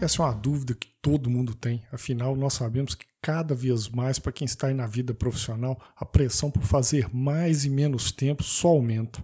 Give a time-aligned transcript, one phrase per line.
[0.00, 4.16] Essa é uma dúvida que todo mundo tem, afinal, nós sabemos que cada vez mais,
[4.16, 8.44] para quem está aí na vida profissional, a pressão por fazer mais e menos tempo
[8.44, 9.20] só aumenta.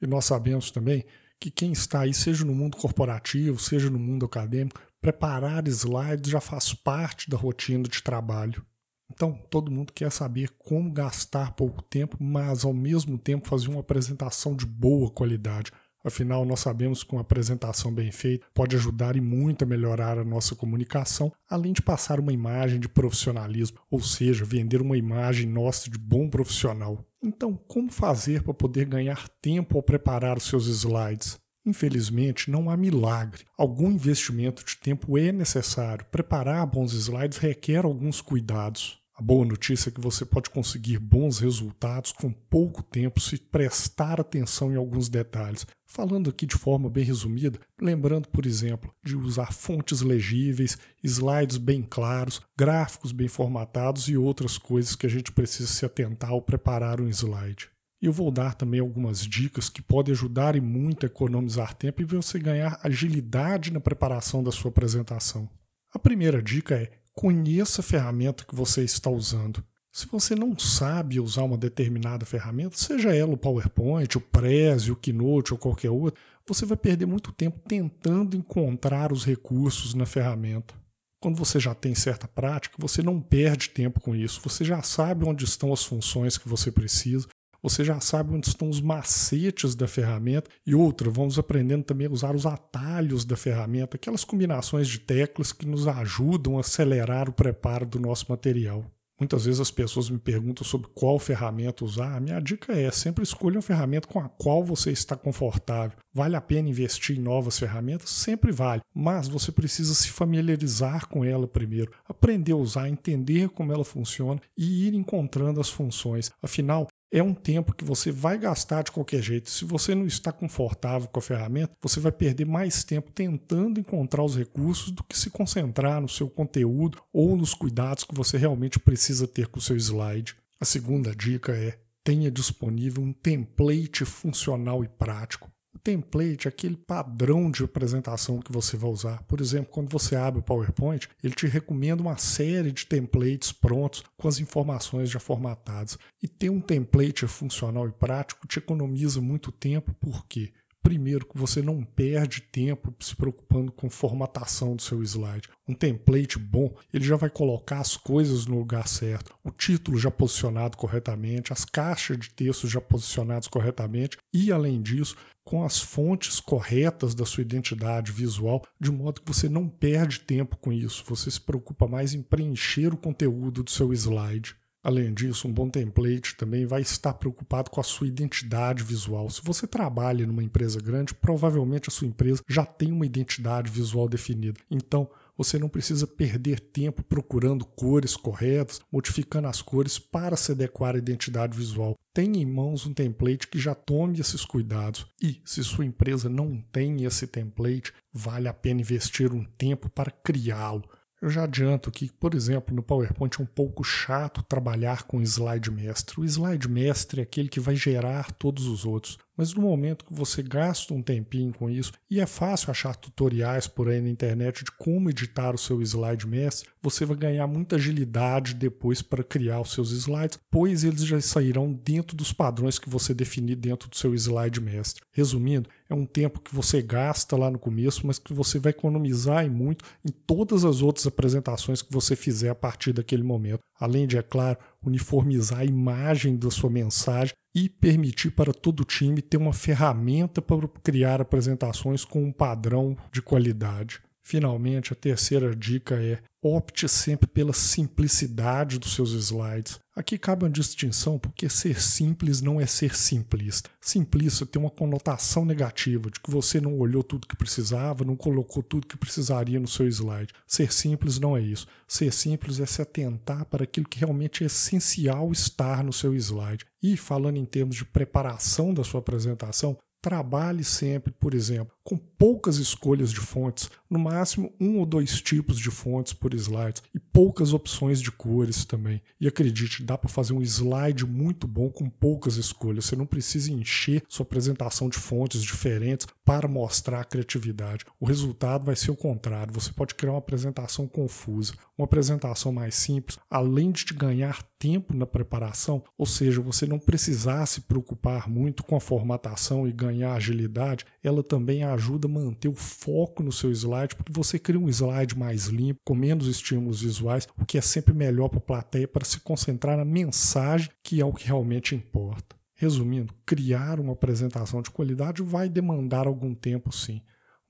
[0.00, 1.06] E nós sabemos também
[1.40, 6.40] que quem está aí, seja no mundo corporativo, seja no mundo acadêmico, preparar slides já
[6.40, 8.62] faz parte da rotina de trabalho.
[9.10, 13.80] Então, todo mundo quer saber como gastar pouco tempo, mas ao mesmo tempo fazer uma
[13.80, 15.72] apresentação de boa qualidade.
[16.02, 20.24] Afinal, nós sabemos que uma apresentação bem feita pode ajudar e muito a melhorar a
[20.24, 25.90] nossa comunicação, além de passar uma imagem de profissionalismo, ou seja, vender uma imagem nossa
[25.90, 27.04] de bom profissional.
[27.22, 31.38] Então, como fazer para poder ganhar tempo ao preparar os seus slides?
[31.66, 33.44] Infelizmente, não há milagre.
[33.56, 36.06] Algum investimento de tempo é necessário.
[36.10, 38.98] Preparar bons slides requer alguns cuidados.
[39.20, 44.18] A boa notícia é que você pode conseguir bons resultados com pouco tempo se prestar
[44.18, 45.66] atenção em alguns detalhes.
[45.84, 51.82] Falando aqui de forma bem resumida, lembrando, por exemplo, de usar fontes legíveis, slides bem
[51.82, 56.98] claros, gráficos bem formatados e outras coisas que a gente precisa se atentar ao preparar
[56.98, 57.68] um slide.
[58.00, 62.00] E eu vou dar também algumas dicas que podem ajudar e muito a economizar tempo
[62.00, 65.46] e você ganhar agilidade na preparação da sua apresentação.
[65.92, 69.64] A primeira dica é Conheça a ferramenta que você está usando.
[69.92, 74.96] Se você não sabe usar uma determinada ferramenta, seja ela o PowerPoint, o Prezi, o
[74.96, 80.74] Keynote ou qualquer outra, você vai perder muito tempo tentando encontrar os recursos na ferramenta.
[81.20, 84.40] Quando você já tem certa prática, você não perde tempo com isso.
[84.42, 87.26] Você já sabe onde estão as funções que você precisa,
[87.62, 90.50] você já sabe onde estão os macetes da ferramenta.
[90.66, 95.52] E outra, vamos aprendendo também a usar os atalhos da ferramenta, aquelas combinações de teclas
[95.52, 98.84] que nos ajudam a acelerar o preparo do nosso material.
[99.20, 102.16] Muitas vezes as pessoas me perguntam sobre qual ferramenta usar.
[102.16, 105.98] A minha dica é: sempre escolha uma ferramenta com a qual você está confortável.
[106.14, 108.08] Vale a pena investir em novas ferramentas?
[108.08, 113.72] Sempre vale, mas você precisa se familiarizar com ela primeiro, aprender a usar, entender como
[113.72, 116.30] ela funciona e ir encontrando as funções.
[116.42, 119.50] Afinal, é um tempo que você vai gastar de qualquer jeito.
[119.50, 124.22] Se você não está confortável com a ferramenta, você vai perder mais tempo tentando encontrar
[124.22, 128.78] os recursos do que se concentrar no seu conteúdo ou nos cuidados que você realmente
[128.78, 130.36] precisa ter com o seu slide.
[130.60, 135.50] A segunda dica é tenha disponível um template funcional e prático.
[135.72, 139.22] O template é aquele padrão de apresentação que você vai usar.
[139.22, 144.02] Por exemplo, quando você abre o PowerPoint, ele te recomenda uma série de templates prontos
[144.16, 145.96] com as informações já formatadas.
[146.22, 150.52] E ter um template funcional e prático te economiza muito tempo, por quê?
[150.82, 155.48] Primeiro, que você não perde tempo se preocupando com formatação do seu slide.
[155.68, 160.10] Um template bom, ele já vai colocar as coisas no lugar certo, o título já
[160.10, 166.40] posicionado corretamente, as caixas de textos já posicionadas corretamente e, além disso, com as fontes
[166.40, 171.30] corretas da sua identidade visual, de modo que você não perde tempo com isso, você
[171.30, 174.56] se preocupa mais em preencher o conteúdo do seu slide.
[174.82, 179.28] Além disso, um bom template também vai estar preocupado com a sua identidade visual.
[179.28, 184.08] Se você trabalha numa empresa grande, provavelmente a sua empresa já tem uma identidade visual
[184.08, 184.58] definida.
[184.70, 190.94] Então, você não precisa perder tempo procurando cores corretas, modificando as cores para se adequar
[190.94, 191.96] à identidade visual.
[192.12, 195.06] Tenha em mãos um template que já tome esses cuidados.
[195.22, 200.10] E, se sua empresa não tem esse template, vale a pena investir um tempo para
[200.10, 200.84] criá-lo.
[201.20, 205.70] Eu já adianto que, por exemplo, no PowerPoint é um pouco chato trabalhar com slide
[205.70, 206.18] mestre.
[206.18, 209.18] O slide mestre é aquele que vai gerar todos os outros.
[209.40, 213.66] Mas no momento que você gasta um tempinho com isso, e é fácil achar tutoriais
[213.66, 217.76] por aí na internet de como editar o seu slide mestre, você vai ganhar muita
[217.76, 222.90] agilidade depois para criar os seus slides, pois eles já sairão dentro dos padrões que
[222.90, 225.02] você definir dentro do seu slide mestre.
[225.10, 229.46] Resumindo, é um tempo que você gasta lá no começo, mas que você vai economizar
[229.46, 233.60] e muito em todas as outras apresentações que você fizer a partir daquele momento.
[233.78, 238.84] Além de, é claro, uniformizar a imagem da sua mensagem e permitir para todo o
[238.84, 244.00] time ter uma ferramenta para criar apresentações com um padrão de qualidade.
[244.22, 249.78] Finalmente, a terceira dica é opte sempre pela simplicidade dos seus slides.
[249.94, 253.68] Aqui cabe uma distinção porque ser simples não é ser simplista.
[253.80, 258.62] Simplista tem uma conotação negativa de que você não olhou tudo que precisava, não colocou
[258.62, 260.32] tudo que precisaria no seu slide.
[260.46, 261.66] Ser simples não é isso.
[261.86, 266.64] Ser simples é se atentar para aquilo que realmente é essencial estar no seu slide.
[266.82, 272.58] E falando em termos de preparação da sua apresentação, Trabalhe sempre, por exemplo, com poucas
[272.58, 277.52] escolhas de fontes, no máximo um ou dois tipos de fontes por slide e poucas
[277.52, 279.02] opções de cores também.
[279.20, 282.84] E acredite, dá para fazer um slide muito bom com poucas escolhas.
[282.84, 287.84] Você não precisa encher sua apresentação de fontes diferentes para mostrar a criatividade.
[287.98, 289.52] O resultado vai ser o contrário.
[289.52, 291.54] Você pode criar uma apresentação confusa.
[291.76, 296.78] Uma apresentação mais simples, além de te ganhar tempo na preparação, ou seja, você não
[296.78, 302.48] precisar se preocupar muito com a formatação e ganhar agilidade, ela também ajuda a manter
[302.48, 306.82] o foco no seu slide, porque você cria um slide mais limpo, com menos estímulos
[306.82, 311.00] visuais, o que é sempre melhor para a plateia para se concentrar na mensagem, que
[311.00, 312.36] é o que realmente importa.
[312.54, 317.00] Resumindo, criar uma apresentação de qualidade vai demandar algum tempo sim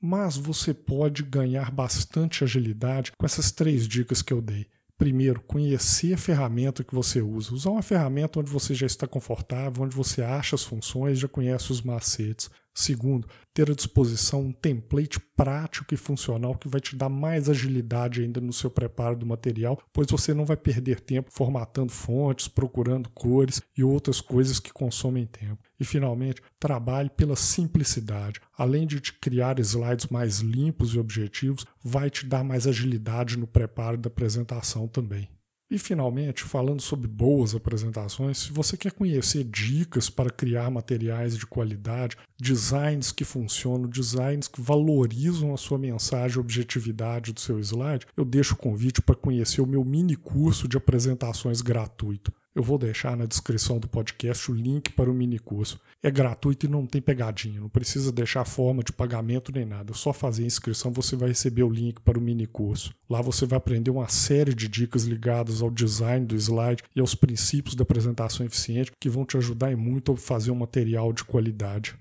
[0.01, 4.67] mas você pode ganhar bastante agilidade com essas três dicas que eu dei.
[4.97, 7.55] Primeiro, conhecer a ferramenta que você usa.
[7.55, 11.71] Usar uma ferramenta onde você já está confortável, onde você acha as funções, já conhece
[11.71, 12.51] os macetes.
[12.81, 18.23] Segundo, ter à disposição um template prático e funcional que vai te dar mais agilidade
[18.23, 23.11] ainda no seu preparo do material, pois você não vai perder tempo formatando fontes, procurando
[23.11, 25.63] cores e outras coisas que consomem tempo.
[25.79, 28.41] E finalmente, trabalhe pela simplicidade.
[28.57, 33.47] Além de te criar slides mais limpos e objetivos, vai te dar mais agilidade no
[33.47, 35.29] preparo da apresentação também.
[35.71, 41.47] E finalmente, falando sobre boas apresentações, se você quer conhecer dicas para criar materiais de
[41.47, 48.05] qualidade, designs que funcionam, designs que valorizam a sua mensagem e objetividade do seu slide,
[48.17, 52.33] eu deixo o convite para conhecer o meu mini curso de apresentações gratuito.
[52.53, 55.79] Eu vou deixar na descrição do podcast o link para o mini curso.
[56.03, 59.93] É gratuito e não tem pegadinha, não precisa deixar forma de pagamento nem nada.
[59.93, 62.93] É só fazer a inscrição, você vai receber o link para o mini curso.
[63.09, 67.15] Lá você vai aprender uma série de dicas ligadas ao design do slide e aos
[67.15, 71.95] princípios da apresentação eficiente que vão te ajudar muito a fazer um material de qualidade.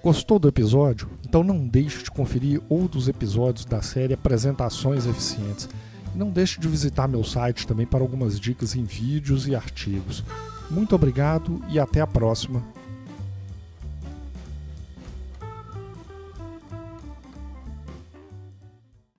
[0.00, 1.10] Gostou do episódio?
[1.26, 5.68] Então não deixe de conferir outros episódios da série Apresentações Eficientes.
[6.14, 10.24] Não deixe de visitar meu site também para algumas dicas em vídeos e artigos.
[10.70, 12.62] Muito obrigado e até a próxima.